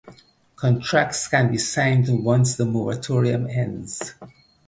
Contracts 0.55 1.27
can 1.27 1.51
be 1.51 1.59
signed 1.59 2.23
once 2.25 2.55
the 2.57 2.65
moratorium 2.65 3.45
ends. 3.47 4.15